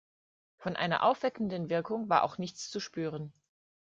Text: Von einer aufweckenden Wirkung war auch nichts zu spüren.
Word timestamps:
Von 0.57 0.75
einer 0.75 1.03
aufweckenden 1.03 1.69
Wirkung 1.69 2.09
war 2.09 2.23
auch 2.23 2.39
nichts 2.39 2.71
zu 2.71 2.79
spüren. 2.79 3.31